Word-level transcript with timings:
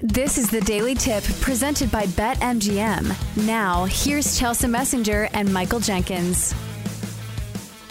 This 0.00 0.36
is 0.36 0.50
the 0.50 0.60
Daily 0.60 0.94
Tip 0.94 1.24
presented 1.40 1.90
by 1.90 2.04
BetMGM. 2.04 3.46
Now, 3.46 3.86
here's 3.86 4.38
Chelsa 4.38 4.68
Messinger 4.68 5.30
and 5.32 5.50
Michael 5.50 5.80
Jenkins. 5.80 6.54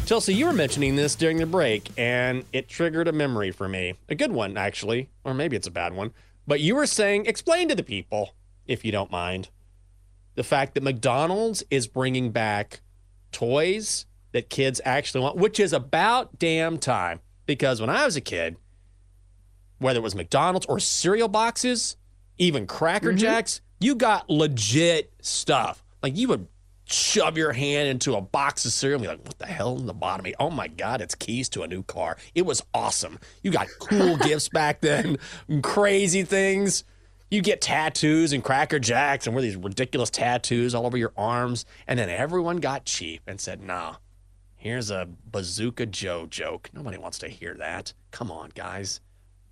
Chelsea, 0.05 0.35
you 0.35 0.45
were 0.45 0.53
mentioning 0.53 0.95
this 0.95 1.15
during 1.15 1.37
the 1.37 1.47
break, 1.47 1.89
and 1.97 2.45
it 2.53 2.69
triggered 2.69 3.07
a 3.07 3.11
memory 3.11 3.49
for 3.49 3.67
me. 3.67 3.95
A 4.07 4.13
good 4.13 4.31
one, 4.31 4.55
actually, 4.55 5.09
or 5.23 5.33
maybe 5.33 5.55
it's 5.55 5.65
a 5.65 5.71
bad 5.71 5.95
one. 5.95 6.13
But 6.45 6.59
you 6.59 6.75
were 6.75 6.85
saying, 6.85 7.25
explain 7.25 7.69
to 7.69 7.75
the 7.75 7.81
people, 7.81 8.35
if 8.67 8.85
you 8.85 8.91
don't 8.91 9.09
mind, 9.09 9.49
the 10.35 10.43
fact 10.43 10.75
that 10.75 10.83
McDonald's 10.83 11.63
is 11.71 11.87
bringing 11.87 12.29
back 12.29 12.81
toys 13.31 14.05
that 14.31 14.51
kids 14.51 14.79
actually 14.85 15.21
want, 15.21 15.37
which 15.37 15.59
is 15.59 15.73
about 15.73 16.37
damn 16.37 16.77
time. 16.77 17.21
Because 17.47 17.81
when 17.81 17.89
I 17.89 18.05
was 18.05 18.15
a 18.15 18.21
kid, 18.21 18.57
whether 19.79 19.99
it 19.99 20.03
was 20.03 20.15
McDonald's 20.15 20.65
or 20.67 20.79
cereal 20.79 21.27
boxes, 21.27 21.97
even 22.37 22.67
Cracker 22.67 23.09
mm-hmm. 23.09 23.17
Jacks, 23.17 23.61
you 23.79 23.95
got 23.95 24.29
legit 24.29 25.13
stuff. 25.21 25.83
Like 26.01 26.17
you 26.17 26.27
would 26.29 26.47
shove 26.85 27.37
your 27.37 27.51
hand 27.51 27.87
into 27.87 28.15
a 28.15 28.21
box 28.21 28.65
of 28.65 28.71
cereal 28.71 28.97
and 28.97 29.03
be 29.03 29.07
like, 29.07 29.25
what 29.25 29.37
the 29.39 29.45
hell 29.45 29.77
in 29.77 29.85
the 29.85 29.93
bottom? 29.93 30.31
Oh 30.39 30.49
my 30.49 30.67
God, 30.67 31.01
it's 31.01 31.15
keys 31.15 31.49
to 31.49 31.63
a 31.63 31.67
new 31.67 31.83
car. 31.83 32.17
It 32.33 32.45
was 32.45 32.63
awesome. 32.73 33.19
You 33.41 33.51
got 33.51 33.67
cool 33.79 34.17
gifts 34.23 34.49
back 34.49 34.81
then, 34.81 35.17
crazy 35.61 36.23
things. 36.23 36.83
You 37.31 37.41
get 37.41 37.59
tattoos 37.59 38.33
and 38.33 38.43
Cracker 38.43 38.79
Jacks 38.79 39.25
and 39.25 39.35
wear 39.35 39.41
these 39.41 39.55
ridiculous 39.55 40.11
tattoos 40.11 40.75
all 40.75 40.85
over 40.85 40.95
your 40.95 41.11
arms. 41.17 41.65
And 41.87 41.97
then 41.97 42.09
everyone 42.09 42.57
got 42.57 42.85
cheap 42.85 43.23
and 43.25 43.41
said, 43.41 43.61
nah, 43.61 43.95
here's 44.55 44.91
a 44.91 45.09
Bazooka 45.31 45.87
Joe 45.87 46.27
joke. 46.27 46.69
Nobody 46.71 46.97
wants 46.97 47.17
to 47.19 47.27
hear 47.27 47.55
that. 47.55 47.93
Come 48.11 48.31
on, 48.31 48.51
guys. 48.53 49.01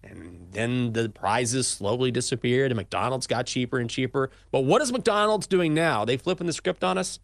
And 0.03 0.47
then 0.51 0.93
the 0.93 1.09
prizes 1.09 1.67
slowly 1.67 2.11
disappeared 2.11 2.71
and 2.71 2.77
McDonald's 2.77 3.27
got 3.27 3.45
cheaper 3.45 3.79
and 3.79 3.89
cheaper. 3.89 4.31
But 4.51 4.61
what 4.61 4.81
is 4.81 4.91
McDonald's 4.91 5.47
doing 5.47 5.73
now? 5.73 6.05
They 6.05 6.17
flipping 6.17 6.47
the 6.47 6.53
script 6.53 6.83
on 6.83 6.97
us? 6.97 7.19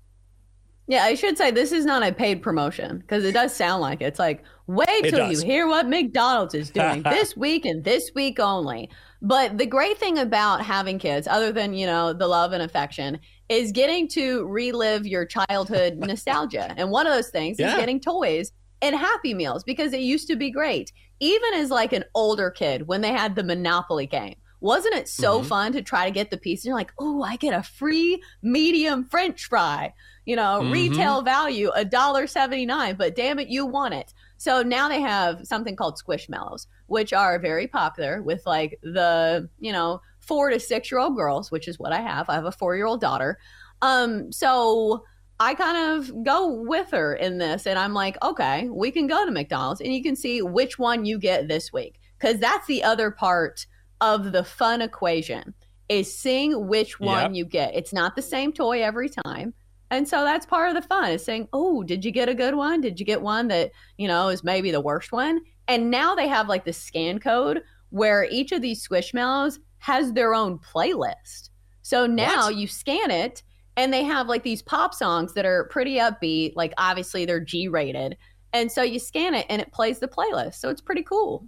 Yeah, 0.89 1.03
I 1.03 1.13
should 1.13 1.37
say 1.37 1.51
this 1.51 1.71
is 1.71 1.85
not 1.85 2.01
a 2.01 2.11
paid 2.11 2.41
promotion 2.41 2.97
because 2.97 3.23
it 3.23 3.33
does 3.33 3.55
sound 3.55 3.81
like 3.81 4.01
it. 4.01 4.05
it's 4.05 4.17
like 4.17 4.43
wait 4.65 5.03
till 5.03 5.31
you 5.31 5.39
hear 5.45 5.67
what 5.67 5.87
McDonald's 5.87 6.55
is 6.55 6.71
doing 6.71 7.03
this 7.03 7.37
week 7.37 7.65
and 7.65 7.83
this 7.83 8.09
week 8.15 8.39
only. 8.39 8.89
But 9.21 9.59
the 9.59 9.67
great 9.67 9.99
thing 9.99 10.17
about 10.17 10.65
having 10.65 10.97
kids, 10.97 11.27
other 11.27 11.51
than 11.51 11.75
you 11.75 11.85
know 11.85 12.11
the 12.11 12.25
love 12.25 12.53
and 12.53 12.63
affection, 12.63 13.19
is 13.49 13.71
getting 13.71 14.07
to 14.09 14.47
relive 14.47 15.05
your 15.05 15.25
childhood 15.25 15.97
nostalgia. 15.99 16.73
And 16.75 16.89
one 16.89 17.05
of 17.05 17.13
those 17.13 17.29
things 17.29 17.59
yeah. 17.59 17.73
is 17.73 17.79
getting 17.79 17.99
toys 17.99 18.51
and 18.81 18.95
Happy 18.95 19.33
Meals 19.33 19.63
because 19.63 19.93
it 19.93 20.01
used 20.01 20.27
to 20.27 20.35
be 20.35 20.51
great 20.51 20.91
even 21.19 21.53
as 21.53 21.69
like 21.69 21.93
an 21.93 22.05
older 22.15 22.49
kid 22.49 22.87
when 22.87 23.01
they 23.01 23.11
had 23.11 23.35
the 23.35 23.43
Monopoly 23.43 24.07
game. 24.07 24.35
Wasn't 24.61 24.95
it 24.95 25.07
so 25.07 25.39
mm-hmm. 25.39 25.47
fun 25.47 25.71
to 25.73 25.81
try 25.81 26.05
to 26.05 26.11
get 26.11 26.31
the 26.31 26.37
piece? 26.37 26.63
And 26.63 26.69
you're 26.69 26.77
like, 26.77 26.91
oh, 26.99 27.23
I 27.23 27.37
get 27.37 27.53
a 27.53 27.63
free 27.63 28.21
medium 28.41 29.05
French 29.05 29.45
fry. 29.45 29.93
You 30.25 30.35
know, 30.35 30.59
mm-hmm. 30.61 30.71
retail 30.71 31.21
value 31.21 31.71
a 31.73 31.85
dollar 31.85 32.27
seventy 32.27 32.65
nine, 32.65 32.95
but 32.95 33.15
damn 33.15 33.39
it, 33.39 33.47
you 33.47 33.65
want 33.65 33.93
it. 33.93 34.13
So 34.37 34.61
now 34.61 34.89
they 34.89 35.01
have 35.01 35.47
something 35.47 35.75
called 35.75 35.97
Squishmallows, 35.97 36.67
which 36.87 37.13
are 37.13 37.39
very 37.39 37.67
popular 37.67 38.21
with 38.21 38.45
like 38.45 38.79
the 38.83 39.49
you 39.59 39.71
know 39.71 40.01
four 40.19 40.49
to 40.49 40.59
six 40.59 40.91
year 40.91 40.99
old 40.99 41.15
girls, 41.15 41.51
which 41.51 41.67
is 41.67 41.79
what 41.79 41.93
I 41.93 42.01
have. 42.01 42.29
I 42.29 42.35
have 42.35 42.45
a 42.45 42.51
four 42.51 42.75
year 42.75 42.85
old 42.85 43.01
daughter. 43.01 43.39
Um, 43.81 44.31
so 44.31 45.05
I 45.39 45.53
kind 45.53 45.97
of 45.97 46.23
go 46.23 46.51
with 46.51 46.91
her 46.91 47.15
in 47.15 47.37
this 47.37 47.65
and 47.65 47.79
I'm 47.79 47.93
like, 47.93 48.17
okay, 48.21 48.67
we 48.69 48.91
can 48.91 49.07
go 49.07 49.25
to 49.25 49.31
McDonald's 49.31 49.79
and 49.79 49.93
you 49.93 50.03
can 50.03 50.15
see 50.15 50.41
which 50.41 50.77
one 50.77 51.05
you 51.05 51.17
get 51.17 51.47
this 51.47 51.71
week. 51.71 51.99
Cause 52.19 52.37
that's 52.37 52.67
the 52.67 52.83
other 52.83 53.11
part 53.11 53.65
of 54.01 54.33
the 54.33 54.43
fun 54.43 54.81
equation 54.81 55.53
is 55.87 56.13
seeing 56.15 56.67
which 56.67 56.99
one 56.99 57.33
yep. 57.33 57.37
you 57.37 57.45
get. 57.45 57.73
It's 57.73 57.93
not 57.93 58.15
the 58.15 58.21
same 58.21 58.51
toy 58.51 58.83
every 58.83 59.09
time. 59.09 59.53
And 59.91 60.07
so 60.07 60.23
that's 60.23 60.45
part 60.45 60.69
of 60.69 60.75
the 60.75 60.87
fun 60.87 61.11
is 61.11 61.23
saying, 61.23 61.47
oh, 61.53 61.83
did 61.83 62.05
you 62.05 62.11
get 62.11 62.29
a 62.29 62.35
good 62.35 62.55
one? 62.55 62.81
Did 62.81 62.99
you 62.99 63.05
get 63.05 63.21
one 63.21 63.47
that, 63.47 63.71
you 63.97 64.07
know, 64.07 64.27
is 64.27 64.43
maybe 64.43 64.71
the 64.71 64.81
worst 64.81 65.11
one? 65.11 65.39
And 65.67 65.89
now 65.89 66.15
they 66.15 66.27
have 66.27 66.47
like 66.47 66.65
the 66.65 66.73
scan 66.73 67.19
code 67.19 67.61
where 67.89 68.25
each 68.25 68.51
of 68.51 68.61
these 68.61 68.85
Squishmallows 68.87 69.57
has 69.79 70.13
their 70.13 70.35
own 70.35 70.59
playlist. 70.59 71.49
So 71.81 72.05
now 72.05 72.45
what? 72.45 72.55
you 72.55 72.67
scan 72.67 73.09
it 73.09 73.41
and 73.79 73.93
they 73.93 74.03
have 74.03 74.27
like 74.27 74.43
these 74.43 74.61
pop 74.61 74.93
songs 74.93 75.33
that 75.33 75.45
are 75.45 75.63
pretty 75.65 75.95
upbeat 75.95 76.53
like 76.55 76.73
obviously 76.77 77.25
they're 77.25 77.39
g 77.39 77.67
rated 77.67 78.17
and 78.53 78.71
so 78.71 78.81
you 78.81 78.99
scan 78.99 79.33
it 79.33 79.45
and 79.49 79.61
it 79.61 79.71
plays 79.71 79.99
the 79.99 80.07
playlist. 80.07 80.55
So 80.55 80.69
it's 80.69 80.81
pretty 80.81 81.03
cool. 81.03 81.45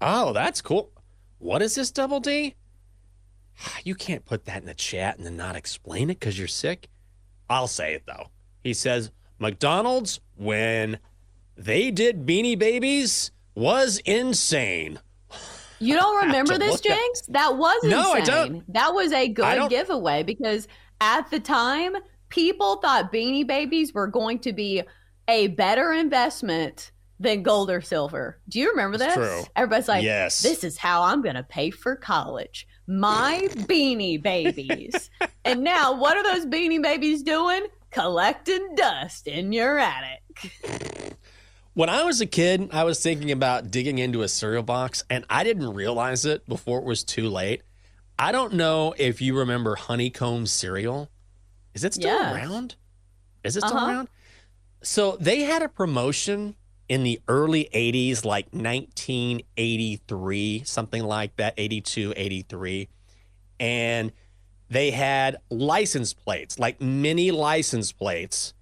Oh 0.00 0.32
that's 0.32 0.62
cool. 0.62 0.90
What 1.38 1.62
is 1.62 1.74
this 1.74 1.90
double 1.90 2.20
d? 2.20 2.54
You 3.84 3.94
can't 3.94 4.24
put 4.24 4.46
that 4.46 4.62
in 4.62 4.66
the 4.66 4.74
chat 4.74 5.18
and 5.18 5.26
then 5.26 5.36
not 5.36 5.56
explain 5.56 6.08
it 6.10 6.18
because 6.18 6.38
you're 6.38 6.48
sick. 6.48 6.88
I'll 7.48 7.68
say 7.68 7.94
it 7.94 8.04
though. 8.06 8.28
He 8.62 8.74
says 8.74 9.10
mcdonald's 9.38 10.20
when 10.36 10.98
they 11.56 11.90
did 11.90 12.26
beanie 12.26 12.58
babies 12.58 13.30
was 13.54 13.98
insane 14.04 14.98
you 15.80 15.96
don't 15.96 16.26
remember 16.26 16.58
this, 16.58 16.80
Jenks? 16.80 17.22
That 17.28 17.56
was 17.56 17.82
insane. 17.82 18.00
No, 18.00 18.12
I 18.12 18.20
don't. 18.20 18.72
That 18.72 18.94
was 18.94 19.12
a 19.12 19.28
good 19.28 19.70
giveaway 19.70 20.22
because 20.22 20.68
at 21.00 21.30
the 21.30 21.40
time, 21.40 21.96
people 22.28 22.76
thought 22.76 23.12
Beanie 23.12 23.46
Babies 23.46 23.92
were 23.92 24.06
going 24.06 24.38
to 24.40 24.52
be 24.52 24.82
a 25.28 25.48
better 25.48 25.92
investment 25.92 26.92
than 27.18 27.42
gold 27.42 27.70
or 27.70 27.80
silver. 27.80 28.40
Do 28.48 28.58
you 28.58 28.70
remember 28.70 28.96
this? 28.96 29.14
True. 29.14 29.42
Everybody's 29.54 29.88
like, 29.88 30.02
yes. 30.02 30.40
this 30.40 30.64
is 30.64 30.78
how 30.78 31.02
I'm 31.02 31.22
going 31.22 31.34
to 31.34 31.42
pay 31.42 31.70
for 31.70 31.94
college. 31.94 32.66
My 32.86 33.48
Beanie 33.50 34.20
Babies. 34.20 35.10
and 35.44 35.62
now, 35.62 35.92
what 35.92 36.16
are 36.16 36.22
those 36.22 36.46
Beanie 36.46 36.82
Babies 36.82 37.22
doing? 37.22 37.66
Collecting 37.90 38.74
dust 38.74 39.26
in 39.26 39.52
your 39.52 39.78
attic. 39.78 41.16
When 41.74 41.88
I 41.88 42.02
was 42.02 42.20
a 42.20 42.26
kid, 42.26 42.70
I 42.72 42.82
was 42.82 43.00
thinking 43.00 43.30
about 43.30 43.70
digging 43.70 43.98
into 43.98 44.22
a 44.22 44.28
cereal 44.28 44.64
box, 44.64 45.04
and 45.08 45.24
I 45.30 45.44
didn't 45.44 45.72
realize 45.72 46.24
it 46.24 46.48
before 46.48 46.80
it 46.80 46.84
was 46.84 47.04
too 47.04 47.28
late. 47.28 47.62
I 48.18 48.32
don't 48.32 48.54
know 48.54 48.92
if 48.98 49.22
you 49.22 49.38
remember 49.38 49.76
honeycomb 49.76 50.46
cereal. 50.46 51.12
Is 51.72 51.84
it 51.84 51.94
still 51.94 52.10
yes. 52.10 52.34
around? 52.34 52.74
Is 53.44 53.56
it 53.56 53.62
still 53.62 53.76
uh-huh. 53.76 53.86
around? 53.86 54.08
So 54.82 55.16
they 55.20 55.42
had 55.42 55.62
a 55.62 55.68
promotion 55.68 56.56
in 56.88 57.04
the 57.04 57.20
early 57.28 57.68
80s, 57.72 58.24
like 58.24 58.46
1983, 58.46 60.62
something 60.64 61.04
like 61.04 61.36
that, 61.36 61.54
82, 61.56 62.14
83. 62.16 62.88
And 63.60 64.10
they 64.68 64.90
had 64.90 65.36
license 65.50 66.12
plates, 66.12 66.58
like 66.58 66.80
mini 66.80 67.30
license 67.30 67.92
plates 67.92 68.54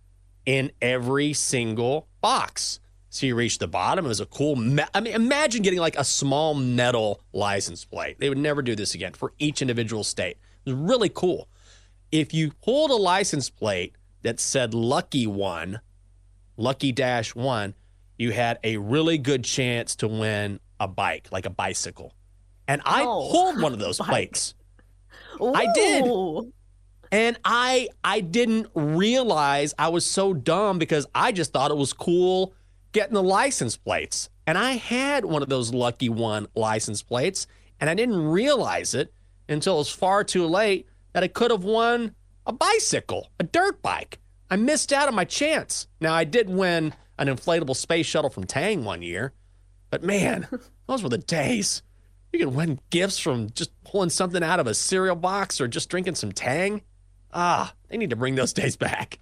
in 0.45 0.73
every 0.83 1.33
single 1.33 2.07
box. 2.21 2.81
So 3.19 3.27
you 3.27 3.35
reach 3.35 3.59
the 3.59 3.67
bottom. 3.67 4.05
It 4.05 4.09
was 4.09 4.21
a 4.21 4.27
cool. 4.27 4.55
Me- 4.55 4.85
I 4.95 5.01
mean, 5.01 5.13
imagine 5.13 5.63
getting 5.63 5.81
like 5.81 5.99
a 5.99 6.05
small 6.05 6.55
metal 6.55 7.21
license 7.33 7.85
plate. 7.85 8.21
They 8.21 8.29
would 8.29 8.39
never 8.39 8.63
do 8.63 8.77
this 8.77 8.95
again 8.95 9.13
for 9.13 9.33
each 9.41 9.61
individual 9.61 10.05
state. 10.05 10.37
It 10.65 10.71
was 10.71 10.75
really 10.75 11.09
cool. 11.09 11.49
If 12.13 12.33
you 12.33 12.53
pulled 12.63 12.93
a 12.93 12.97
license 12.97 13.51
plate 13.51 13.97
that 14.23 14.39
said 14.39 14.73
"Lucky 14.73 15.27
One," 15.27 15.81
Lucky 16.57 16.93
Dash 16.93 17.35
One, 17.35 17.75
you 18.19 18.31
had 18.31 18.61
a 18.63 18.77
really 18.77 19.19
good 19.19 19.43
chance 19.43 19.97
to 19.97 20.07
win 20.07 20.61
a 20.79 20.87
bike, 20.87 21.27
like 21.33 21.45
a 21.45 21.51
bicycle. 21.51 22.15
And 22.69 22.81
I 22.85 23.03
oh, 23.03 23.31
pulled 23.33 23.61
one 23.61 23.73
of 23.73 23.79
those 23.81 23.99
plates. 23.99 24.55
Ooh. 25.41 25.53
I 25.53 25.67
did. 25.73 26.05
And 27.11 27.37
I 27.45 27.89
I 28.05 28.21
didn't 28.21 28.69
realize 28.77 29.75
I 29.77 29.89
was 29.89 30.07
so 30.07 30.35
dumb 30.35 30.79
because 30.79 31.05
I 31.17 31.33
just 31.33 31.53
thought 31.53 31.73
it 31.73 31.77
was 31.77 31.93
cool 31.93 32.55
getting 32.93 33.15
the 33.15 33.23
license 33.23 33.77
plates. 33.77 34.31
And 34.47 34.57
I 34.57 34.73
had 34.73 35.25
one 35.25 35.43
of 35.43 35.49
those 35.49 35.75
lucky 35.75 36.09
one 36.09 36.47
license 36.55 37.03
plates, 37.03 37.47
and 37.81 37.91
I 37.91 37.95
didn't 37.95 38.29
realize 38.29 38.95
it 38.95 39.13
until 39.49 39.75
it 39.75 39.79
was 39.79 39.91
far 39.91 40.25
too 40.25 40.47
late 40.47 40.89
that 41.13 41.23
I 41.23 41.29
could 41.29 41.51
have 41.51 41.65
won 41.65 42.15
a 42.47 42.53
bicycle, 42.53 43.29
a 43.39 43.45
dirt 43.45 43.83
bike. 43.83 44.19
I 44.51 44.57
missed 44.57 44.93
out 44.93 45.09
on 45.09 45.15
my 45.15 45.25
chance. 45.25 45.87
Now, 46.01 46.15
I 46.15 46.25
did 46.25 46.49
win 46.49 46.95
an 47.19 47.29
inflatable 47.29 47.77
space 47.77 48.07
shuttle 48.07 48.31
from 48.31 48.45
Tang 48.45 48.85
one 48.85 49.03
year, 49.03 49.33
but 49.91 50.03
man, 50.03 50.49
those 50.87 51.03
were 51.03 51.09
the 51.09 51.19
days. 51.19 51.83
You 52.33 52.39
could 52.39 52.55
win 52.55 52.81
gifts 52.91 53.19
from 53.19 53.51
just 53.51 53.71
pulling 53.85 54.11
something 54.11 54.43
out 54.43 54.61
of 54.61 54.67
a 54.67 54.75
cereal 54.75 55.17
box 55.17 55.61
or 55.61 55.69
just 55.69 55.89
drinking 55.89 56.15
some 56.15 56.33
Tang. 56.33 56.83
Ah, 57.33 57.75
they 57.89 57.97
need 57.97 58.11
to 58.11 58.17
bring 58.17 58.35
those 58.35 58.53
days 58.53 58.77
back. 58.77 59.19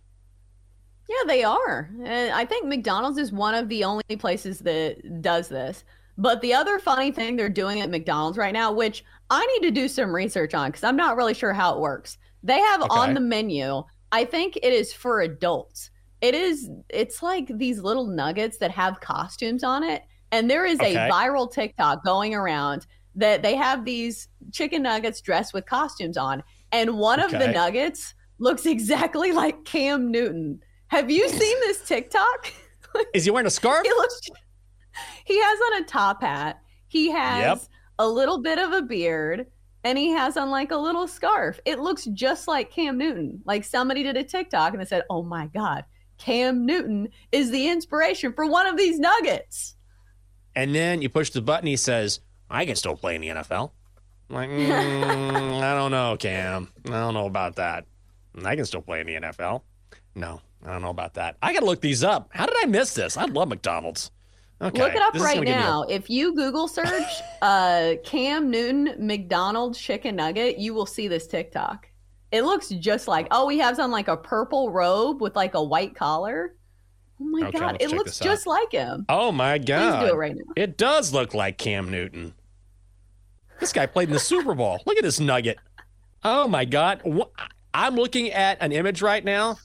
Yeah, 1.08 1.23
they 1.26 1.44
are. 1.44 1.91
And 2.05 2.32
I 2.32 2.44
think 2.44 2.67
McDonald's 2.67 3.19
is 3.19 3.32
one 3.32 3.55
of 3.55 3.69
the 3.69 3.85
only 3.85 4.05
places 4.19 4.61
that 4.61 5.23
does 5.23 5.49
this. 5.49 5.85
But 6.19 6.41
the 6.41 6.55
other 6.55 6.79
funny 6.79 7.12
thing 7.12 7.37
they're 7.37 7.49
doing 7.49 7.81
at 7.81 7.91
McDonald's 7.91 8.38
right 8.38 8.53
now, 8.53 8.73
which 8.73 9.05
I 9.31 9.44
need 9.47 9.69
to 9.69 9.70
do 9.70 9.87
some 9.87 10.14
research 10.14 10.55
on 10.55 10.70
because 10.70 10.85
I'm 10.85 10.97
not 10.97 11.17
really 11.17 11.35
sure 11.35 11.53
how 11.53 11.75
it 11.75 11.81
works. 11.81 12.19
They 12.43 12.58
have 12.58 12.82
okay. 12.82 12.88
on 12.91 13.14
the 13.14 13.20
menu, 13.20 13.82
I 14.12 14.25
think 14.25 14.56
it 14.56 14.73
is 14.73 14.93
for 14.93 15.20
adults. 15.20 15.91
It 16.20 16.35
is, 16.35 16.70
it's 16.88 17.23
like 17.23 17.50
these 17.59 17.81
little 17.81 18.06
nuggets 18.06 18.56
that 18.59 18.70
have 18.70 19.00
costumes 19.00 19.62
on 19.62 19.85
it. 19.85 20.02
And 20.32 20.50
there 20.50 20.64
is 20.64 20.81
okay. 20.81 20.94
a 20.94 21.11
viral 21.11 21.52
TikTok 21.52 22.05
going 22.05 22.35
around 22.35 22.87
that 23.14 23.43
they 23.43 23.55
have 23.55 23.85
these 23.85 24.29
chicken 24.52 24.82
nuggets 24.82 25.20
dressed 25.20 25.55
with 25.55 25.67
costumes 25.67 26.17
on, 26.17 26.43
and 26.73 26.99
one 26.99 27.20
okay. 27.20 27.35
of 27.35 27.41
the 27.41 27.49
nuggets 27.49 28.14
looks 28.38 28.67
exactly 28.67 29.32
like 29.32 29.64
Cam 29.64 30.11
Newton. 30.11 30.62
Have 30.88 31.11
you 31.11 31.29
seen 31.29 31.61
this 31.61 31.87
TikTok? 31.87 32.53
Is 33.15 33.25
he 33.25 33.31
wearing 33.31 33.47
a 33.47 33.50
scarf? 33.50 33.85
he 33.85 33.91
looks. 33.91 34.21
He 35.25 35.38
has 35.41 35.59
on 35.61 35.83
a 35.83 35.87
top 35.87 36.23
hat. 36.23 36.61
He 36.88 37.11
has 37.11 37.41
yep. 37.41 37.62
a 37.99 38.09
little 38.09 38.41
bit 38.41 38.59
of 38.59 38.73
a 38.73 38.83
beard 38.83 39.47
and 39.87 39.97
he 39.97 40.11
has 40.11 40.37
on 40.37 40.50
like 40.50 40.73
a 40.73 40.77
little 40.77 41.06
scarf. 41.06 41.61
It 41.65 41.79
looks 41.79 42.06
just 42.06 42.49
like 42.49 42.73
Cam 42.73 42.99
Newton. 42.99 43.41
Like 43.44 43.62
somebody 43.62 44.03
did 44.03 44.17
a 44.17 44.25
TikTok 44.25 44.73
and 44.73 44.81
they 44.81 44.85
said, 44.85 45.05
"Oh 45.09 45.23
my 45.23 45.47
god, 45.47 45.85
Cam 46.19 46.67
Newton 46.67 47.09
is 47.31 47.53
the 47.53 47.69
inspiration 47.69 48.33
for 48.33 48.47
one 48.47 48.67
of 48.67 48.77
these 48.77 48.99
nuggets." 48.99 49.77
And 50.56 50.75
then 50.75 51.03
you 51.03 51.09
push 51.09 51.31
the 51.31 51.41
button. 51.41 51.69
He 51.69 51.77
says, 51.77 52.19
"I 52.50 52.67
can 52.67 52.75
still 52.75 52.97
play 52.97 53.15
in 53.15 53.21
the 53.21 53.29
NFL." 53.29 53.71
I'm 54.29 54.35
like, 54.35 54.50
mm, 54.50 55.62
I 55.62 55.75
don't 55.75 55.93
know, 55.93 56.17
Cam. 56.19 56.69
I 56.87 56.91
don't 56.91 57.15
know 57.15 57.27
about 57.27 57.55
that. 57.56 57.85
I 58.44 58.56
can 58.56 58.65
still 58.65 58.83
play 58.83 59.00
in 59.00 59.06
the 59.06 59.15
NFL. 59.15 59.62
No, 60.17 60.41
I 60.65 60.73
don't 60.73 60.83
know 60.83 60.91
about 60.91 61.15
that. 61.15 61.37
I 61.43 61.53
got 61.53 61.61
to 61.61 61.67
look 61.67 61.83
these 61.83 62.03
up. 62.03 62.31
How 62.33 62.47
did 62.47 62.57
I 62.63 62.67
miss 62.67 62.95
this? 62.95 63.17
I 63.17 63.27
love 63.27 63.49
McDonald's. 63.49 64.11
Okay. 64.63 64.81
Look 64.81 64.95
it 64.95 65.03
up 65.03 65.13
this 65.13 65.23
right 65.23 65.43
now. 65.43 65.83
A... 65.83 65.93
If 65.93 66.09
you 66.09 66.35
Google 66.35 66.67
search 66.67 67.03
uh, 67.43 67.95
Cam 68.03 68.51
Newton 68.51 68.95
McDonald's 68.99 69.79
chicken 69.79 70.17
nugget, 70.17 70.59
you 70.59 70.73
will 70.73 70.87
see 70.87 71.07
this 71.07 71.27
TikTok. 71.27 71.89
It 72.33 72.43
looks 72.43 72.71
just 72.71 73.07
like 73.07 73.29
oh, 73.31 73.49
he 73.49 73.59
has 73.59 73.79
on 73.79 73.91
like 73.91 74.09
a 74.09 74.17
purple 74.17 74.71
robe 74.71 75.21
with 75.21 75.37
like 75.37 75.55
a 75.55 75.63
white 75.63 75.95
collar. 75.95 76.57
Oh 77.21 77.25
my 77.25 77.49
okay, 77.49 77.59
god, 77.59 77.77
it 77.81 77.91
looks 77.91 78.19
just 78.19 78.47
like 78.47 78.73
him. 78.73 79.05
Oh 79.11 79.31
my 79.31 79.59
god. 79.59 80.01
Please 80.01 80.09
do 80.09 80.15
it 80.15 80.19
right 80.19 80.35
now. 80.35 80.53
It 80.57 80.79
does 80.79 81.12
look 81.12 81.35
like 81.35 81.59
Cam 81.59 81.91
Newton. 81.91 82.35
This 83.61 83.73
guy 83.73 83.87
played 83.87 84.09
in 84.09 84.15
the 84.15 84.21
Super 84.21 84.55
Bowl. 84.55 84.81
Look 84.87 84.97
at 84.97 85.05
this 85.05 85.21
nugget. 85.21 85.59
Oh 86.25 86.49
my 86.49 86.65
god. 86.65 87.03
I'm 87.73 87.95
looking 87.95 88.31
at 88.33 88.59
an 88.61 88.73
image 88.73 89.03
right 89.03 89.25
now. 89.25 89.59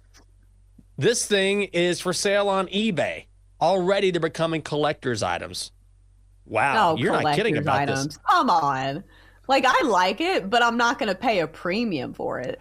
This 0.98 1.26
thing 1.26 1.64
is 1.64 2.00
for 2.00 2.14
sale 2.14 2.50
on 2.50 2.68
eBay 2.68 3.26
already 3.62 4.12
they're 4.12 4.20
becoming 4.20 4.62
collector's 4.62 5.24
items. 5.24 5.72
Wow, 6.46 6.94
oh, 6.94 6.98
you're 6.98 7.22
not 7.22 7.36
kidding 7.36 7.58
about 7.58 7.82
items. 7.82 8.08
this. 8.08 8.20
Come 8.30 8.50
on. 8.50 9.04
Like 9.48 9.66
I 9.66 9.84
like 9.84 10.20
it, 10.20 10.50
but 10.50 10.64
I'm 10.64 10.78
not 10.78 11.00
going 11.00 11.10
to 11.10 11.16
pay 11.16 11.40
a 11.40 11.48
premium 11.48 12.14
for 12.14 12.40
it. 12.40 12.60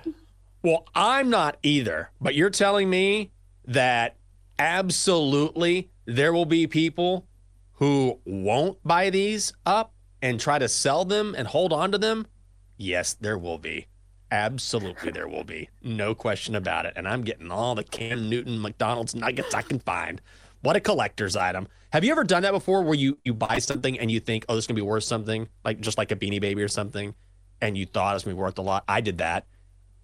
Well, 0.62 0.86
I'm 0.94 1.30
not 1.30 1.56
either. 1.62 2.10
But 2.20 2.34
you're 2.34 2.50
telling 2.50 2.90
me 2.90 3.30
that 3.64 4.16
absolutely 4.58 5.90
there 6.04 6.32
will 6.32 6.44
be 6.44 6.66
people 6.66 7.26
who 7.74 8.18
won't 8.26 8.76
buy 8.84 9.10
these 9.10 9.52
up 9.64 9.92
and 10.20 10.38
try 10.38 10.58
to 10.58 10.68
sell 10.68 11.04
them 11.04 11.34
and 11.36 11.48
hold 11.48 11.72
on 11.72 11.92
to 11.92 11.98
them? 11.98 12.26
Yes, 12.76 13.14
there 13.14 13.38
will 13.38 13.58
be. 13.58 13.86
Absolutely, 14.30 15.10
there 15.10 15.28
will 15.28 15.44
be. 15.44 15.68
No 15.82 16.14
question 16.14 16.54
about 16.54 16.86
it. 16.86 16.92
And 16.96 17.08
I'm 17.08 17.22
getting 17.22 17.50
all 17.50 17.74
the 17.74 17.84
Cam 17.84 18.28
Newton 18.28 18.60
McDonald's 18.60 19.14
nuggets 19.14 19.54
I 19.54 19.62
can 19.62 19.80
find. 19.80 20.20
What 20.62 20.76
a 20.76 20.80
collector's 20.80 21.36
item. 21.36 21.68
Have 21.92 22.04
you 22.04 22.12
ever 22.12 22.22
done 22.22 22.42
that 22.42 22.52
before 22.52 22.82
where 22.82 22.94
you, 22.94 23.18
you 23.24 23.34
buy 23.34 23.58
something 23.58 23.98
and 23.98 24.10
you 24.10 24.20
think, 24.20 24.44
oh, 24.48 24.54
this 24.54 24.64
is 24.64 24.66
going 24.68 24.76
to 24.76 24.82
be 24.82 24.86
worth 24.86 25.04
something, 25.04 25.48
like 25.64 25.80
just 25.80 25.98
like 25.98 26.12
a 26.12 26.16
beanie 26.16 26.40
baby 26.40 26.62
or 26.62 26.68
something, 26.68 27.14
and 27.60 27.76
you 27.76 27.86
thought 27.86 28.14
it's 28.14 28.24
going 28.24 28.36
to 28.36 28.38
be 28.38 28.40
worth 28.40 28.58
a 28.58 28.62
lot? 28.62 28.84
I 28.86 29.00
did 29.00 29.18
that. 29.18 29.46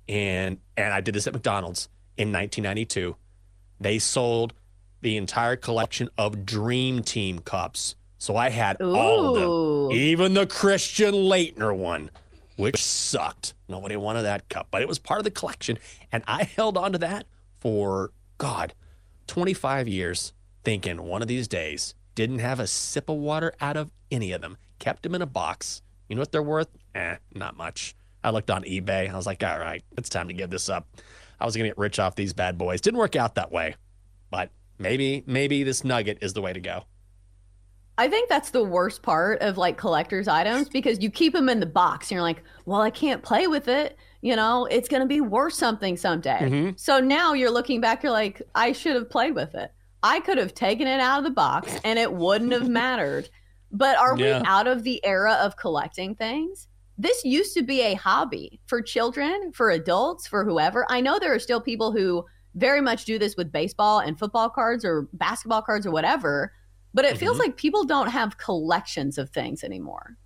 And, 0.08 0.58
and 0.76 0.92
I 0.92 1.00
did 1.00 1.14
this 1.14 1.26
at 1.26 1.32
McDonald's 1.32 1.88
in 2.16 2.32
1992. 2.32 3.16
They 3.78 3.98
sold 3.98 4.54
the 5.02 5.16
entire 5.16 5.56
collection 5.56 6.08
of 6.18 6.44
Dream 6.44 7.02
Team 7.02 7.38
cups. 7.38 7.94
So 8.18 8.36
I 8.36 8.50
had 8.50 8.80
Ooh. 8.80 8.96
all 8.96 9.36
of 9.36 9.90
them, 9.90 9.98
even 9.98 10.34
the 10.34 10.46
Christian 10.46 11.14
Laettner 11.14 11.76
one, 11.76 12.10
which 12.56 12.82
sucked. 12.82 13.54
Nobody 13.68 13.96
wanted 13.96 14.22
that 14.22 14.48
cup, 14.48 14.68
but 14.70 14.82
it 14.82 14.88
was 14.88 14.98
part 14.98 15.18
of 15.20 15.24
the 15.24 15.30
collection. 15.30 15.78
And 16.10 16.24
I 16.26 16.44
held 16.56 16.76
on 16.76 16.92
to 16.92 16.98
that 16.98 17.26
for, 17.60 18.10
God, 18.38 18.74
25 19.26 19.88
years 19.88 20.32
thinking 20.64 21.02
one 21.02 21.22
of 21.22 21.28
these 21.28 21.46
days, 21.46 21.94
didn't 22.16 22.40
have 22.40 22.58
a 22.58 22.66
sip 22.66 23.08
of 23.08 23.16
water 23.16 23.52
out 23.60 23.76
of 23.76 23.92
any 24.10 24.32
of 24.32 24.40
them, 24.40 24.56
kept 24.80 25.04
them 25.04 25.14
in 25.14 25.22
a 25.22 25.26
box. 25.26 25.82
You 26.08 26.16
know 26.16 26.22
what 26.22 26.32
they're 26.32 26.42
worth? 26.42 26.68
Eh, 26.94 27.16
not 27.34 27.56
much. 27.56 27.94
I 28.24 28.30
looked 28.30 28.50
on 28.50 28.64
eBay. 28.64 29.08
I 29.08 29.16
was 29.16 29.26
like, 29.26 29.44
all 29.44 29.58
right, 29.58 29.84
it's 29.96 30.08
time 30.08 30.26
to 30.26 30.34
give 30.34 30.50
this 30.50 30.68
up. 30.68 30.88
I 31.38 31.44
was 31.44 31.54
going 31.54 31.64
to 31.64 31.68
get 31.68 31.78
rich 31.78 32.00
off 32.00 32.16
these 32.16 32.32
bad 32.32 32.58
boys. 32.58 32.80
Didn't 32.80 32.98
work 32.98 33.14
out 33.14 33.36
that 33.36 33.52
way, 33.52 33.76
but 34.30 34.50
maybe, 34.78 35.22
maybe 35.26 35.62
this 35.62 35.84
nugget 35.84 36.18
is 36.20 36.32
the 36.32 36.40
way 36.40 36.52
to 36.52 36.60
go. 36.60 36.84
I 37.98 38.08
think 38.08 38.28
that's 38.28 38.50
the 38.50 38.62
worst 38.62 39.02
part 39.02 39.40
of 39.40 39.56
like 39.56 39.78
collector's 39.78 40.28
items 40.28 40.68
because 40.68 41.00
you 41.00 41.10
keep 41.10 41.32
them 41.32 41.48
in 41.48 41.60
the 41.60 41.66
box 41.66 42.10
and 42.10 42.16
you're 42.16 42.22
like, 42.22 42.42
well, 42.66 42.82
I 42.82 42.90
can't 42.90 43.22
play 43.22 43.46
with 43.46 43.68
it. 43.68 43.96
You 44.20 44.36
know, 44.36 44.66
it's 44.66 44.88
going 44.88 45.00
to 45.00 45.06
be 45.06 45.20
worth 45.20 45.54
something 45.54 45.96
someday. 45.96 46.38
Mm-hmm. 46.40 46.70
So 46.76 47.00
now 47.00 47.32
you're 47.32 47.50
looking 47.50 47.80
back, 47.80 48.02
you're 48.02 48.12
like, 48.12 48.42
I 48.54 48.72
should 48.72 48.96
have 48.96 49.08
played 49.08 49.34
with 49.34 49.54
it. 49.54 49.72
I 50.02 50.20
could 50.20 50.36
have 50.36 50.52
taken 50.52 50.86
it 50.86 51.00
out 51.00 51.18
of 51.18 51.24
the 51.24 51.30
box 51.30 51.78
and 51.84 51.98
it 51.98 52.12
wouldn't 52.12 52.52
have 52.52 52.68
mattered. 52.68 53.30
But 53.72 53.96
are 53.98 54.16
yeah. 54.16 54.40
we 54.40 54.46
out 54.46 54.66
of 54.66 54.82
the 54.82 55.04
era 55.04 55.34
of 55.34 55.56
collecting 55.56 56.14
things? 56.14 56.68
This 56.98 57.24
used 57.24 57.54
to 57.54 57.62
be 57.62 57.80
a 57.82 57.94
hobby 57.94 58.60
for 58.66 58.80
children, 58.80 59.52
for 59.52 59.70
adults, 59.70 60.26
for 60.26 60.44
whoever. 60.44 60.86
I 60.88 61.00
know 61.00 61.18
there 61.18 61.34
are 61.34 61.38
still 61.38 61.60
people 61.60 61.92
who 61.92 62.24
very 62.54 62.80
much 62.80 63.04
do 63.04 63.18
this 63.18 63.36
with 63.36 63.52
baseball 63.52 64.00
and 64.00 64.18
football 64.18 64.48
cards 64.48 64.84
or 64.84 65.08
basketball 65.12 65.62
cards 65.62 65.86
or 65.86 65.90
whatever, 65.90 66.52
but 66.96 67.04
it 67.04 67.10
mm-hmm. 67.10 67.18
feels 67.18 67.38
like 67.38 67.56
people 67.56 67.84
don't 67.84 68.08
have 68.08 68.38
collections 68.38 69.18
of 69.18 69.28
things 69.30 69.62
anymore. 69.62 70.16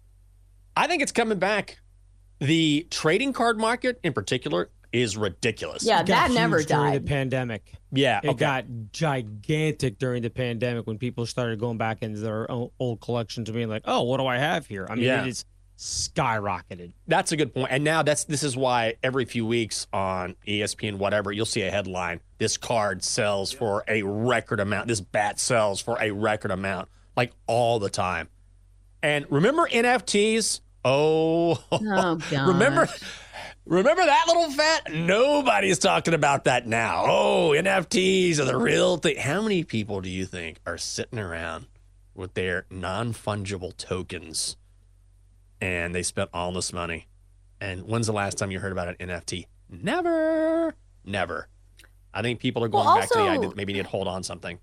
I 0.77 0.87
think 0.87 1.03
it's 1.03 1.13
coming 1.13 1.39
back. 1.39 1.81
The 2.39 2.87
trading 2.91 3.35
card 3.35 3.59
market 3.59 3.99
in 4.05 4.13
particular 4.13 4.71
is 4.93 5.17
ridiculous. 5.17 5.85
Yeah, 5.85 6.05
that 6.05 6.31
never 6.31 6.63
died 6.63 6.69
during 6.69 6.93
the 6.95 7.01
pandemic. 7.01 7.75
Yeah, 7.93 8.21
it 8.23 8.29
okay. 8.31 8.39
got 8.39 8.65
gigantic 8.93 9.99
during 9.99 10.23
the 10.23 10.31
pandemic 10.31 10.87
when 10.87 10.97
people 10.97 11.27
started 11.27 11.59
going 11.59 11.77
back 11.77 12.03
into 12.03 12.21
their 12.21 12.51
old 12.51 13.01
collections 13.01 13.49
and 13.49 13.55
being 13.55 13.69
like, 13.69 13.83
"Oh, 13.85 14.05
what 14.05 14.19
do 14.19 14.27
I 14.27 14.39
have 14.39 14.67
here?" 14.67 14.87
I 14.89 14.95
mean, 14.95 15.05
yeah. 15.05 15.25
it 15.25 15.29
is 15.29 15.45
skyrocketed. 15.81 16.93
That's 17.07 17.33
a 17.33 17.37
good 17.37 17.55
point. 17.55 17.69
And 17.71 17.83
now 17.83 18.03
that's 18.03 18.25
this 18.25 18.43
is 18.43 18.55
why 18.55 18.97
every 19.03 19.25
few 19.25 19.47
weeks 19.47 19.87
on 19.95 20.37
ESPN 20.47 20.99
whatever, 20.99 21.33
you'll 21.33 21.47
see 21.47 21.63
a 21.63 21.71
headline, 21.71 22.21
this 22.37 22.59
card 22.59 23.03
sells 23.03 23.51
for 23.51 23.83
a 23.89 24.03
record 24.03 24.61
amount. 24.61 24.89
This 24.89 25.01
bat 25.01 25.41
sells 25.41 25.81
for 25.81 25.97
a 25.99 26.11
record 26.11 26.51
amount 26.51 26.91
like 27.17 27.33
all 27.47 27.79
the 27.79 27.89
time. 27.89 28.29
And 29.03 29.25
remember 29.31 29.67
NFTs? 29.67 30.61
Oh, 30.85 31.59
oh 31.73 32.19
remember 32.47 32.87
Remember 33.67 34.05
that 34.05 34.25
little 34.27 34.51
fat? 34.51 34.93
Nobody's 34.93 35.79
talking 35.79 36.13
about 36.13 36.45
that 36.45 36.67
now. 36.67 37.05
Oh, 37.07 37.55
NFTs 37.57 38.39
are 38.39 38.45
the 38.45 38.57
real 38.57 38.97
thing. 38.97 39.17
How 39.17 39.43
many 39.43 39.65
people 39.65 40.01
do 40.01 40.09
you 40.11 40.27
think 40.27 40.59
are 40.67 40.79
sitting 40.79 41.19
around 41.19 41.67
with 42.15 42.35
their 42.35 42.67
non 42.71 43.13
fungible 43.13 43.77
tokens 43.77 44.57
and 45.61 45.95
they 45.95 46.03
spent 46.03 46.31
all 46.33 46.53
this 46.53 46.73
money? 46.73 47.07
And 47.61 47.83
when's 47.87 48.07
the 48.07 48.13
last 48.13 48.39
time 48.39 48.51
you 48.51 48.59
heard 48.59 48.73
about 48.73 48.89
an 48.89 49.09
NFT? 49.09 49.47
Never. 49.69 50.75
Never. 51.05 51.49
I 52.13 52.23
think 52.23 52.41
people 52.41 52.65
are 52.65 52.69
going 52.69 52.85
well, 52.85 52.97
also, 52.97 53.01
back 53.01 53.09
to 53.11 53.19
the 53.19 53.29
idea 53.29 53.49
that 53.49 53.57
maybe 53.57 53.73
need 53.73 53.85
to 53.85 53.89
hold 53.89 54.09
on 54.09 54.23
something. 54.23 54.59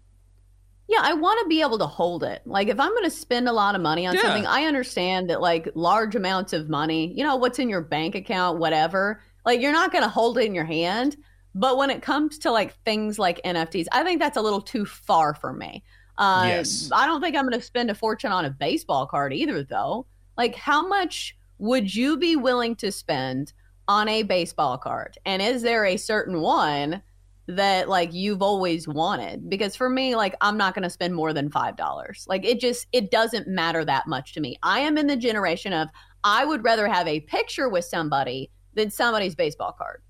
Yeah, 0.90 1.00
I 1.02 1.14
want 1.14 1.40
to 1.42 1.48
be 1.48 1.62
able 1.62 1.78
to 1.80 1.86
hold 1.86 2.24
it. 2.24 2.42
Like 2.46 2.70
if 2.70 2.80
I'm 2.80 2.92
going 2.92 3.04
to 3.04 3.10
spend 3.10 3.50
a 3.50 3.54
lot 3.54 3.76
of 3.76 3.82
money 3.82 4.08
on 4.08 4.16
yeah. 4.16 4.22
something, 4.22 4.46
I 4.46 4.64
understand 4.64 5.30
that 5.30 5.42
like 5.42 5.68
large 5.76 6.16
amounts 6.16 6.54
of 6.54 6.70
money, 6.70 7.14
you 7.14 7.24
know, 7.24 7.36
what's 7.36 7.60
in 7.60 7.70
your 7.70 7.82
bank 7.82 8.16
account, 8.16 8.60
whatever, 8.60 9.22
like 9.46 9.62
you're 9.62 9.74
not 9.74 9.92
going 9.92 10.04
to 10.04 10.10
hold 10.10 10.38
it 10.38 10.46
in 10.46 10.56
your 10.56 10.66
hand. 10.66 11.18
But 11.54 11.78
when 11.78 11.90
it 11.90 12.02
comes 12.02 12.38
to 12.40 12.52
like 12.52 12.74
things 12.84 13.20
like 13.20 13.42
NFTs, 13.44 13.88
I 13.92 14.04
think 14.04 14.22
that's 14.22 14.38
a 14.38 14.42
little 14.42 14.62
too 14.62 14.86
far 14.86 15.34
for 15.34 15.52
me. 15.52 15.84
Uh, 16.18 16.46
yes. 16.48 16.90
I 16.94 17.06
don't 17.06 17.22
think 17.22 17.36
I'm 17.36 17.44
going 17.48 17.60
to 17.60 17.66
spend 17.66 17.92
a 17.92 17.96
fortune 17.96 18.32
on 18.32 18.46
a 18.46 18.50
baseball 18.50 19.08
card 19.08 19.34
either, 19.34 19.64
though. 19.64 20.06
Like, 20.38 20.56
how 20.56 20.88
much 20.88 21.36
would 21.58 21.94
you 21.94 22.18
be 22.18 22.36
willing 22.36 22.76
to 22.78 22.92
spend 22.92 23.54
on 23.88 24.08
a 24.08 24.24
baseball 24.24 24.78
card? 24.78 25.18
And 25.26 25.42
is 25.42 25.62
there 25.62 25.86
a 25.86 25.98
certain 25.98 26.42
one 26.42 27.02
that 27.48 27.88
like 27.88 28.14
you've 28.14 28.42
always 28.42 28.88
wanted? 28.88 29.50
Because 29.50 29.76
for 29.76 29.90
me 29.90 30.16
like 30.16 30.36
i'm 30.42 30.58
not 30.58 30.74
going 30.74 30.84
to 30.84 30.90
spend 30.90 31.16
more 31.16 31.34
than 31.34 31.50
five 31.50 31.76
dollars. 31.76 32.26
Like 32.28 32.46
it 32.46 32.60
just 32.60 32.88
it 32.92 33.12
doesn't 33.12 33.48
matter 33.48 33.86
that 33.86 34.08
much 34.08 34.34
to 34.34 34.42
me. 34.42 34.58
I 34.64 34.82
am 34.82 34.98
in 34.98 35.08
the 35.08 35.16
generation 35.16 35.74
of 35.74 35.90
i 36.24 36.44
would 36.44 36.64
rather 36.64 36.88
have 36.88 37.08
a 37.08 37.22
picture 37.22 37.70
with 37.70 37.86
somebody 37.86 38.52
than 38.74 38.92
somebody's 38.92 39.36
baseball 39.36 39.72
card. 39.72 40.02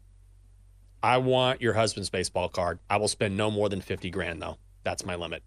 I 1.03 1.17
want 1.19 1.61
your 1.61 1.73
husband's 1.73 2.09
baseball 2.09 2.49
card. 2.49 2.79
I 2.89 2.97
will 2.97 3.07
spend 3.07 3.37
no 3.37 3.51
more 3.51 3.69
than 3.69 3.81
50 3.81 4.09
grand 4.09 4.41
though. 4.41 4.57
That's 4.83 5.05
my 5.05 5.15
limit. 5.15 5.43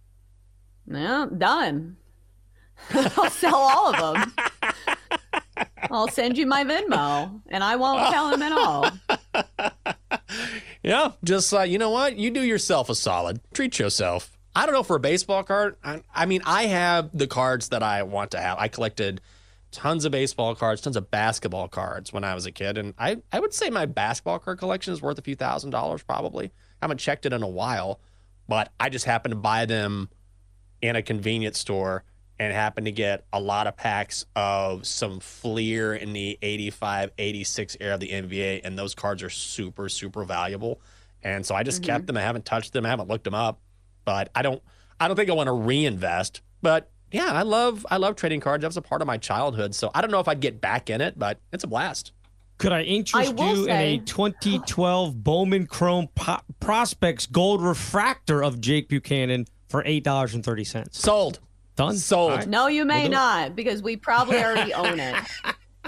Yeah 0.87 1.27
done. 1.37 1.97
I'll 2.95 3.31
sell 3.31 3.57
all 3.57 3.95
of 3.95 4.15
them 4.15 4.33
i'll 5.90 6.09
send 6.09 6.37
you 6.38 6.47
my 6.47 6.64
venmo 6.64 7.40
and 7.49 7.62
i 7.64 7.76
won't 7.76 8.11
tell 8.12 8.29
him 8.33 8.43
at 8.43 8.52
all 8.52 8.90
yeah, 10.83 11.12
just 11.23 11.52
uh, 11.52 11.62
you 11.62 11.79
know 11.79 11.90
what? 11.90 12.17
You 12.17 12.31
do 12.31 12.43
yourself 12.43 12.88
a 12.88 12.95
solid. 12.95 13.40
Treat 13.52 13.79
yourself. 13.79 14.38
I 14.55 14.67
don't 14.67 14.75
know 14.75 14.83
for 14.83 14.97
a 14.97 15.00
baseball 15.00 15.43
card. 15.45 15.76
I, 15.85 16.02
I, 16.14 16.26
mean, 16.26 16.43
I 16.45 16.64
have 16.67 17.11
the 17.14 17.26
cards 17.26 17.69
that 17.69 17.83
I 17.83 18.02
want 18.02 18.33
to 18.33 18.40
have. 18.40 18.59
I 18.59 18.69
collected 18.69 19.21
tons 19.71 20.05
of 20.05 20.12
baseball 20.12 20.55
cards, 20.55 20.81
tons 20.81 20.97
of 20.97 21.11
basketball 21.11 21.69
cards 21.69 22.12
when 22.12 22.25
I 22.25 22.35
was 22.35 22.47
a 22.47 22.52
kid. 22.52 22.76
And 22.76 22.95
I, 22.99 23.19
I 23.33 23.38
would 23.38 23.55
say 23.55 23.71
my 23.71 23.87
basketball 23.87 24.40
card 24.40 24.59
collection 24.59 24.93
is 24.93 25.00
worth 25.00 25.19
a 25.19 25.23
few 25.23 25.37
thousand 25.37 25.71
dollars 25.71 26.02
probably. 26.02 26.47
I 26.47 26.87
haven't 26.87 26.99
checked 26.99 27.26
it 27.26 27.33
in 27.33 27.43
a 27.43 27.49
while, 27.49 28.00
but 28.49 28.73
I 28.81 28.88
just 28.88 29.05
happened 29.05 29.33
to 29.33 29.37
buy 29.37 29.67
them 29.67 30.09
in 30.83 30.97
a 30.97 31.02
convenience 31.02 31.59
store 31.59 32.05
and 32.40 32.54
happened 32.54 32.87
to 32.87 32.92
get 32.92 33.26
a 33.35 33.38
lot 33.40 33.66
of 33.66 33.76
packs 33.76 34.25
of 34.35 34.87
some 34.87 35.20
Fleer 35.20 35.94
in 35.94 36.14
the 36.14 36.38
85, 36.40 37.11
86 37.18 37.76
era 37.80 37.94
of 37.94 38.00
the 38.00 38.09
NBA. 38.09 38.62
And 38.64 38.78
those 38.78 38.94
cards 38.94 39.23
are 39.23 39.28
super, 39.28 39.90
super 39.90 40.25
valuable. 40.25 40.80
And 41.23 41.44
so 41.44 41.54
I 41.54 41.62
just 41.62 41.82
mm-hmm. 41.82 41.92
kept 41.92 42.06
them. 42.06 42.16
I 42.16 42.23
haven't 42.23 42.47
touched 42.47 42.73
them. 42.73 42.87
I 42.87 42.88
haven't 42.88 43.09
looked 43.09 43.25
them 43.25 43.35
up, 43.35 43.61
but 44.06 44.30
I 44.35 44.40
don't, 44.40 44.62
I 44.99 45.06
don't 45.06 45.18
think 45.18 45.28
I 45.28 45.35
want 45.35 45.49
to 45.49 45.52
reinvest, 45.52 46.40
but 46.62 46.90
yeah, 47.12 47.30
I 47.32 47.42
love 47.42 47.85
I 47.90 47.97
love 47.97 48.16
trading 48.16 48.40
cards. 48.40 48.62
That 48.62 48.68
was 48.68 48.76
a 48.76 48.82
part 48.82 49.02
of 49.02 49.06
my 49.06 49.18
childhood. 49.18 49.75
So 49.75 49.90
I 49.94 50.00
don't 50.00 50.11
know 50.11 50.20
if 50.20 50.28
I'd 50.28 50.40
get 50.40 50.61
back 50.61 50.90
in 50.90 51.00
it, 51.00 51.18
but 51.18 51.40
it's 51.52 51.64
a 51.64 51.66
blast. 51.66 52.12
Could 52.59 52.73
I 52.73 52.82
interest 52.82 53.38
I 53.38 53.49
you 53.49 53.64
say, 53.64 53.94
in 53.94 54.02
a 54.02 54.04
2012 54.04 55.25
Bowman 55.25 55.66
Chrome 55.66 56.09
po- 56.14 56.40
Prospects 56.61 57.26
Gold 57.26 57.62
Refractor 57.62 58.44
of 58.44 58.61
Jake 58.61 58.88
Buchanan 58.88 59.47
for 59.68 59.82
eight 59.85 60.04
dollars 60.04 60.35
and 60.35 60.44
thirty 60.44 60.64
cents? 60.64 61.00
Sold. 61.00 61.40
Done. 61.81 61.97
Sold. 61.97 62.31
Right. 62.33 62.49
No, 62.49 62.67
you 62.67 62.85
may 62.85 63.03
we'll 63.03 63.13
not 63.13 63.57
because 63.57 63.83
we 63.83 63.97
probably 63.97 64.43
already 64.43 64.73
own 64.75 65.01
it. 65.01 65.17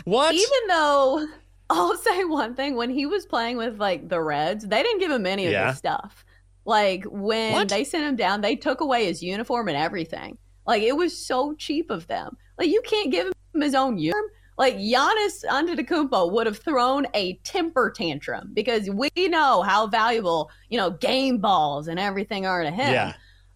what? 0.04 0.34
Even 0.34 0.68
though 0.68 1.26
I'll 1.68 1.96
say 1.96 2.24
one 2.24 2.54
thing: 2.54 2.76
when 2.76 2.90
he 2.90 3.06
was 3.06 3.26
playing 3.26 3.58
with 3.58 3.78
like 3.78 4.08
the 4.08 4.20
Reds, 4.20 4.66
they 4.66 4.82
didn't 4.82 5.00
give 5.00 5.10
him 5.10 5.26
any 5.26 5.52
of 5.52 5.66
his 5.66 5.78
stuff. 5.78 6.24
Like 6.64 7.04
when 7.04 7.52
what? 7.52 7.68
they 7.68 7.84
sent 7.84 8.04
him 8.04 8.16
down, 8.16 8.40
they 8.40 8.56
took 8.56 8.80
away 8.80 9.06
his 9.06 9.22
uniform 9.22 9.68
and 9.68 9.76
everything. 9.76 10.38
Like 10.66 10.82
it 10.82 10.96
was 10.96 11.16
so 11.16 11.54
cheap 11.54 11.90
of 11.90 12.06
them. 12.06 12.36
Like 12.58 12.68
you 12.68 12.80
can't 12.82 13.10
give 13.10 13.26
him 13.26 13.60
his 13.60 13.74
own 13.74 13.98
uniform. 13.98 14.30
Like 14.56 14.76
Giannis 14.76 15.44
Antetokounmpo 15.44 16.30
would 16.32 16.46
have 16.46 16.58
thrown 16.58 17.06
a 17.14 17.34
temper 17.38 17.90
tantrum 17.90 18.50
because 18.52 18.88
we 18.88 19.10
know 19.16 19.62
how 19.62 19.86
valuable 19.88 20.50
you 20.68 20.78
know 20.78 20.90
game 20.90 21.38
balls 21.38 21.88
and 21.88 21.98
everything 21.98 22.46
are 22.46 22.62
to 22.62 22.70
him. 22.70 22.92
Yeah. 22.92 23.14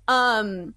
Um, 0.08 0.74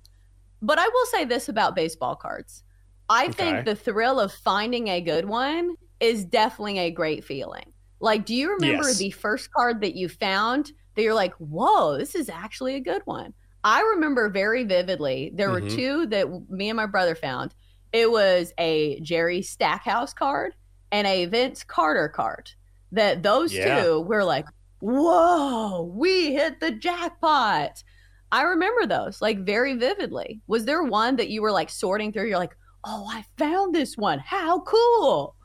but 0.61 0.79
I 0.79 0.87
will 0.87 1.05
say 1.07 1.25
this 1.25 1.49
about 1.49 1.75
baseball 1.75 2.15
cards. 2.15 2.63
I 3.09 3.25
okay. 3.25 3.33
think 3.33 3.65
the 3.65 3.75
thrill 3.75 4.19
of 4.19 4.31
finding 4.31 4.87
a 4.87 5.01
good 5.01 5.25
one 5.25 5.75
is 5.99 6.25
definitely 6.25 6.79
a 6.79 6.91
great 6.91 7.23
feeling. 7.23 7.73
Like, 7.99 8.25
do 8.25 8.33
you 8.33 8.51
remember 8.51 8.87
yes. 8.87 8.97
the 8.97 9.11
first 9.11 9.51
card 9.51 9.81
that 9.81 9.95
you 9.95 10.07
found 10.07 10.71
that 10.95 11.01
you're 11.01 11.13
like, 11.13 11.33
whoa, 11.35 11.97
this 11.97 12.15
is 12.15 12.29
actually 12.29 12.75
a 12.75 12.79
good 12.79 13.01
one? 13.05 13.33
I 13.63 13.81
remember 13.81 14.29
very 14.29 14.63
vividly. 14.63 15.31
There 15.33 15.49
mm-hmm. 15.49 15.65
were 15.65 15.75
two 15.75 16.05
that 16.07 16.49
me 16.49 16.69
and 16.69 16.77
my 16.77 16.85
brother 16.85 17.15
found. 17.15 17.53
It 17.91 18.09
was 18.09 18.53
a 18.57 18.99
Jerry 19.01 19.41
Stackhouse 19.41 20.13
card 20.13 20.55
and 20.91 21.05
a 21.07 21.25
Vince 21.25 21.63
Carter 21.63 22.07
card. 22.07 22.51
That 22.91 23.21
those 23.21 23.53
yeah. 23.53 23.83
two 23.83 24.01
were 24.01 24.23
like, 24.23 24.45
whoa, 24.79 25.91
we 25.93 26.33
hit 26.33 26.59
the 26.59 26.71
jackpot. 26.71 27.83
I 28.31 28.43
remember 28.43 28.85
those 28.85 29.21
like 29.21 29.45
very 29.45 29.75
vividly. 29.75 30.41
Was 30.47 30.65
there 30.65 30.83
one 30.83 31.15
that 31.17 31.29
you 31.29 31.41
were 31.41 31.51
like 31.51 31.69
sorting 31.69 32.11
through? 32.11 32.27
You're 32.27 32.37
like, 32.37 32.55
oh, 32.83 33.07
I 33.09 33.25
found 33.37 33.73
this 33.73 33.97
one. 33.97 34.19
How 34.19 34.61
cool. 34.61 35.35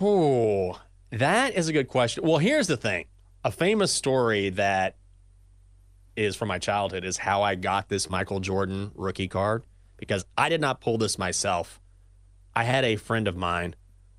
Oh, 0.00 0.80
that 1.10 1.54
is 1.54 1.68
a 1.68 1.72
good 1.72 1.88
question. 1.88 2.24
Well, 2.24 2.38
here's 2.38 2.66
the 2.66 2.76
thing 2.76 3.06
a 3.44 3.50
famous 3.50 3.92
story 3.92 4.50
that 4.50 4.96
is 6.16 6.36
from 6.36 6.48
my 6.48 6.58
childhood 6.58 7.04
is 7.04 7.18
how 7.18 7.42
I 7.42 7.54
got 7.54 7.88
this 7.88 8.08
Michael 8.08 8.40
Jordan 8.40 8.90
rookie 8.94 9.28
card 9.28 9.64
because 9.96 10.24
I 10.36 10.48
did 10.48 10.60
not 10.60 10.80
pull 10.80 10.98
this 10.98 11.18
myself. 11.18 11.80
I 12.54 12.64
had 12.64 12.84
a 12.84 12.96
friend 12.96 13.28
of 13.28 13.36
mine 13.36 13.74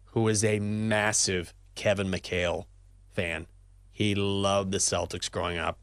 who 0.06 0.22
was 0.22 0.44
a 0.44 0.60
massive 0.60 1.54
Kevin 1.76 2.08
McHale 2.08 2.66
fan. 3.10 3.48
He 3.92 4.16
loved 4.16 4.72
the 4.72 4.78
Celtics 4.78 5.30
growing 5.30 5.58
up. 5.58 5.80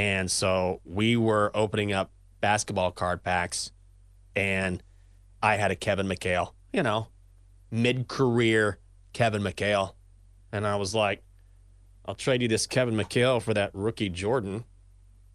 And 0.00 0.30
so 0.30 0.80
we 0.86 1.18
were 1.18 1.50
opening 1.54 1.92
up 1.92 2.10
basketball 2.40 2.90
card 2.90 3.22
packs 3.22 3.70
and 4.34 4.82
I 5.42 5.56
had 5.56 5.72
a 5.72 5.76
Kevin 5.76 6.06
McHale, 6.06 6.52
you 6.72 6.82
know, 6.82 7.08
mid 7.70 8.08
career 8.08 8.78
Kevin 9.12 9.42
McHale. 9.42 9.92
And 10.52 10.66
I 10.66 10.76
was 10.76 10.94
like, 10.94 11.22
I'll 12.06 12.14
trade 12.14 12.40
you 12.40 12.48
this 12.48 12.66
Kevin 12.66 12.94
McHale 12.94 13.42
for 13.42 13.52
that 13.52 13.72
rookie 13.74 14.08
Jordan. 14.08 14.64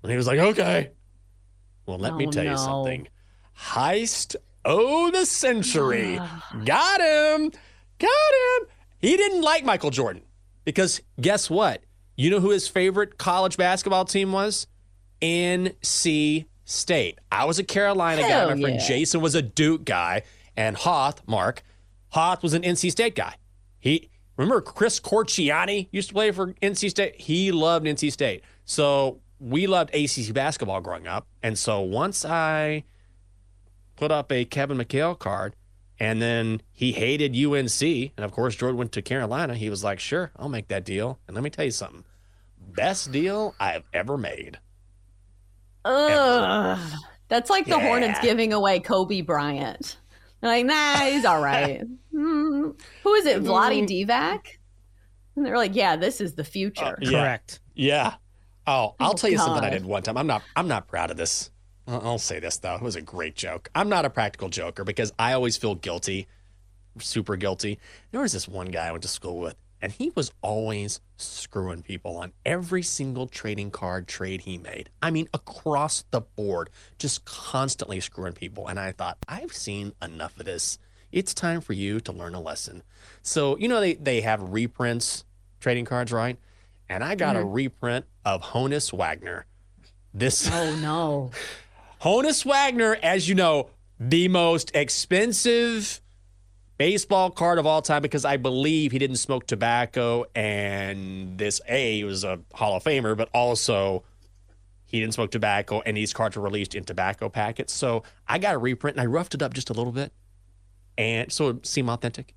And 0.02 0.12
he 0.12 0.18
was 0.18 0.26
like, 0.26 0.40
okay. 0.40 0.90
Well, 1.86 2.00
let 2.00 2.14
oh, 2.14 2.18
me 2.18 2.26
tell 2.26 2.46
no. 2.46 2.50
you 2.50 2.58
something. 2.58 3.08
Heist 3.56 4.36
oh 4.66 5.12
the 5.12 5.28
century. 5.28 6.18
Ah. 6.20 6.64
Got 6.66 7.02
him. 7.02 7.52
Got 8.00 8.10
him. 8.10 8.68
He 8.98 9.16
didn't 9.16 9.44
like 9.44 9.64
Michael 9.64 9.92
Jordan 9.92 10.24
because 10.64 11.02
guess 11.22 11.52
what? 11.52 11.84
You 12.16 12.30
know 12.30 12.40
who 12.40 12.52
his 12.52 12.68
favorite 12.68 13.18
college 13.18 13.58
basketball 13.58 14.06
team 14.06 14.32
was? 14.32 14.68
NC 15.22 16.46
State. 16.64 17.20
I 17.32 17.46
was 17.46 17.60
a 17.60 17.64
Carolina 17.64 18.24
Hell 18.24 18.48
guy. 18.48 18.54
My 18.54 18.60
yeah. 18.60 18.66
friend 18.66 18.80
Jason 18.88 19.22
was 19.22 19.36
a 19.36 19.42
Duke 19.42 19.86
guy. 19.86 20.24
And 20.58 20.78
Hoth, 20.78 21.22
Mark, 21.28 21.64
Hoth 22.10 22.42
was 22.42 22.54
an 22.54 22.62
NC 22.62 22.92
State 22.92 23.16
guy. 23.16 23.36
He 23.80 24.10
remember 24.38 24.62
Chris 24.62 25.00
Corchiani 25.00 25.90
used 25.92 26.10
to 26.10 26.14
play 26.14 26.32
for 26.32 26.54
NC 26.54 26.90
State. 26.90 27.20
He 27.20 27.52
loved 27.52 27.86
NC 27.86 28.12
State. 28.12 28.44
So 28.64 29.20
we 29.40 29.68
loved 29.68 29.94
ACC 29.94 30.34
basketball 30.34 30.82
growing 30.82 31.08
up. 31.08 31.28
And 31.44 31.60
so 31.60 31.82
once 31.82 32.24
I 32.24 32.86
put 33.96 34.12
up 34.12 34.32
a 34.32 34.46
Kevin 34.46 34.78
McHale 34.78 35.18
card 35.18 35.56
and 36.00 36.22
then 36.22 36.62
he 36.72 36.92
hated 36.92 37.36
UNC, 37.36 37.82
and 37.82 38.24
of 38.26 38.32
course, 38.32 38.56
Jordan 38.56 38.78
went 38.78 38.92
to 38.94 39.02
Carolina, 39.02 39.56
he 39.56 39.70
was 39.70 39.84
like, 39.84 40.00
sure, 40.00 40.32
I'll 40.38 40.50
make 40.50 40.68
that 40.70 40.86
deal. 40.86 41.20
And 41.28 41.36
let 41.36 41.44
me 41.44 41.50
tell 41.50 41.66
you 41.66 41.72
something 41.72 42.04
best 42.76 43.12
deal 43.12 43.56
I've 43.60 43.84
ever 43.94 44.18
made. 44.18 44.60
Ugh. 45.86 46.12
Ever. 46.12 46.98
That's 47.28 47.50
like 47.50 47.66
the 47.66 47.78
yeah. 47.78 47.88
Hornets 47.88 48.20
giving 48.20 48.54
away 48.54 48.80
Kobe 48.80 49.22
Bryant. 49.22 49.98
Like, 50.42 50.66
nah, 50.66 50.98
he's 50.98 51.26
all 51.26 51.42
right. 51.42 51.82
mm. 52.14 52.80
Who 53.04 53.14
is 53.16 53.26
it? 53.26 53.42
Vlade 53.44 53.88
mm. 53.88 54.08
Divac? 54.08 54.58
And 55.36 55.46
they're 55.46 55.58
like, 55.58 55.76
yeah, 55.76 55.96
this 55.96 56.22
is 56.22 56.36
the 56.36 56.44
future. 56.44 56.86
Uh, 56.86 56.96
yeah. 57.02 57.10
Correct. 57.10 57.60
Yeah. 57.74 58.14
Oh, 58.68 58.96
I'll 59.00 59.12
oh, 59.12 59.14
tell 59.14 59.30
you 59.30 59.38
God. 59.38 59.46
something 59.46 59.64
I 59.64 59.70
did 59.70 59.86
one 59.86 60.04
time. 60.04 60.18
I'm 60.18 60.28
not 60.28 60.44
I'm 60.56 60.68
not 60.68 60.88
proud 60.88 61.12
of 61.12 61.18
this. 61.18 61.52
I'll 61.88 62.18
say 62.18 62.40
this 62.40 62.58
though. 62.58 62.76
It 62.76 62.82
was 62.82 62.96
a 62.96 63.02
great 63.02 63.36
joke. 63.36 63.70
I'm 63.76 63.90
not 63.90 64.06
a 64.06 64.10
practical 64.10 64.50
joker 64.50 64.84
because 64.84 65.14
I 65.20 65.34
always 65.34 65.58
feel 65.58 65.76
guilty, 65.76 66.28
super 67.00 67.36
guilty. 67.36 67.80
There 68.12 68.22
was 68.22 68.34
this 68.34 68.48
one 68.48 68.68
guy 68.68 68.88
I 68.88 68.92
went 68.92 69.04
to 69.04 69.10
school 69.10 69.40
with, 69.40 69.56
and 69.82 69.92
he 69.92 70.12
was 70.16 70.32
always 70.42 71.00
screwing 71.18 71.84
people 71.84 72.18
on 72.18 72.34
every 72.46 72.82
single 72.82 73.28
trading 73.28 73.72
card 73.72 74.08
trade 74.08 74.42
he 74.42 74.58
made. 74.58 74.90
I 75.02 75.12
mean, 75.12 75.30
across 75.34 76.06
the 76.12 76.22
board, 76.22 76.70
just 76.98 77.26
constantly 77.26 78.00
screwing 78.00 78.34
people. 78.34 78.68
And 78.68 78.80
I 78.80 78.92
thought, 78.92 79.18
I've 79.28 79.54
seen 79.54 79.94
enough 80.02 80.40
of 80.40 80.46
this. 80.46 80.80
It's 81.12 81.34
time 81.34 81.62
for 81.62 81.74
you 81.74 82.00
to 82.02 82.12
learn 82.12 82.34
a 82.34 82.42
lesson. 82.42 82.84
So, 83.22 83.58
you 83.58 83.68
know, 83.68 83.80
they, 83.80 83.94
they 83.94 84.22
have 84.22 84.42
reprints 84.42 85.24
trading 85.60 85.86
cards, 85.86 86.12
right? 86.12 86.38
and 86.90 87.04
I 87.04 87.16
got 87.16 87.36
mm-hmm. 87.36 87.46
a 87.46 87.50
reprint 87.50 88.06
of 88.24 88.42
Honus 88.42 88.94
Wagner. 88.94 89.46
This 90.14 90.50
Oh 90.52 90.76
no. 90.76 91.32
Honus 92.02 92.46
Wagner, 92.46 92.98
as 93.02 93.28
you 93.28 93.36
know, 93.36 93.70
the 94.00 94.28
most 94.28 94.76
expensive 94.76 96.02
baseball 96.78 97.30
card 97.30 97.58
of 97.58 97.66
all 97.66 97.82
time 97.82 98.02
because 98.02 98.26
I 98.26 98.38
believe 98.38 98.92
he 98.92 99.00
didn't 99.00 99.16
smoke 99.18 99.48
tobacco 99.48 100.26
and 100.36 101.38
this 101.38 101.62
A 101.70 101.98
he 101.98 102.04
was 102.04 102.24
a 102.24 102.40
Hall 102.54 102.76
of 102.76 102.84
Famer, 102.84 103.16
but 103.16 103.30
also 103.34 104.04
he 104.86 105.00
didn't 105.00 105.14
smoke 105.14 105.32
tobacco 105.32 105.82
and 105.86 105.96
these 105.96 106.14
cards 106.14 106.36
were 106.36 106.44
released 106.44 106.76
in 106.76 106.84
tobacco 106.84 107.30
packets. 107.30 107.74
So 107.74 108.04
I 108.28 108.40
got 108.40 108.56
a 108.56 108.58
reprint 108.58 108.98
and 108.98 109.02
I 109.02 109.06
roughed 109.06 109.34
it 109.34 109.42
up 109.42 109.54
just 109.54 109.70
a 109.70 109.74
little 109.74 109.94
bit 109.94 110.12
and 110.98 111.32
so 111.32 111.50
it 111.50 111.66
seemed 111.66 111.90
authentic. 111.90 112.34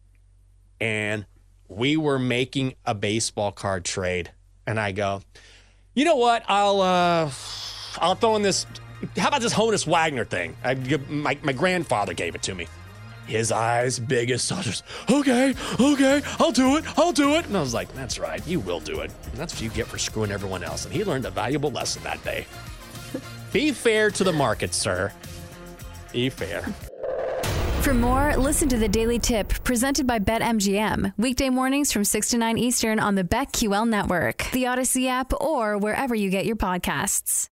And 0.81 1.27
we 1.69 1.97
were 1.97 2.19
making 2.19 2.75
a 2.85 2.95
baseball 2.95 3.53
card 3.53 3.85
trade 3.85 4.31
and 4.67 4.79
I 4.79 4.93
go, 4.93 5.23
you 5.95 6.05
know 6.05 6.17
what? 6.17 6.45
I'll 6.47 6.81
uh, 6.81 7.31
I'll 8.01 8.15
throw 8.15 8.37
in 8.37 8.43
this. 8.43 8.67
How 9.17 9.29
about 9.29 9.41
this 9.41 9.55
Honus 9.55 9.87
Wagner 9.87 10.25
thing? 10.25 10.57
I, 10.65 10.75
my 11.09 11.39
my 11.43 11.53
grandfather 11.53 12.15
gave 12.15 12.35
it 12.35 12.43
to 12.43 12.55
me. 12.55 12.67
His 13.27 13.53
eyes 13.53 13.99
big 13.99 14.31
as 14.31 14.43
saucers. 14.43 14.83
Okay, 15.11 15.55
okay, 15.79 16.23
I'll 16.39 16.51
do 16.51 16.77
it. 16.79 16.85
I'll 16.99 17.13
do 17.13 17.37
it. 17.37 17.47
And 17.47 17.57
I 17.57 17.61
was 17.61 17.75
like, 17.75 17.93
that's 17.95 18.19
right, 18.19 18.45
you 18.47 18.59
will 18.59 18.81
do 18.81 19.01
it. 19.01 19.11
And 19.25 19.35
that's 19.35 19.53
what 19.55 19.63
you 19.63 19.69
get 19.69 19.87
for 19.87 19.99
screwing 19.99 20.33
everyone 20.33 20.63
else. 20.63 20.87
And 20.87 20.95
he 20.95 21.05
learned 21.05 21.27
a 21.27 21.31
valuable 21.31 21.71
lesson 21.71 22.03
that 22.05 22.25
day. 22.25 22.47
Be 23.53 23.73
fair 23.73 24.11
to 24.13 24.25
the 24.25 24.33
market, 24.33 24.73
sir. 24.73 25.13
Be 26.13 26.31
fair. 26.31 26.63
For 27.83 27.95
more, 27.95 28.37
listen 28.37 28.69
to 28.71 28.77
the 28.77 28.89
Daily 28.89 29.19
Tip 29.19 29.49
presented 29.63 30.07
by 30.07 30.19
BetMGM. 30.19 31.13
Weekday 31.17 31.49
mornings 31.49 31.93
from 31.93 32.05
6 32.05 32.31
to 32.31 32.39
9 32.39 32.59
Eastern 32.59 32.99
on 32.99 33.15
the 33.15 33.25
BetQL 33.25 33.89
network, 33.89 34.47
the 34.53 34.65
Audacy 34.65 35.07
app, 35.07 35.33
or 35.41 35.79
wherever 35.79 36.15
you 36.15 36.29
get 36.29 36.45
your 36.45 36.57
podcasts. 36.57 37.49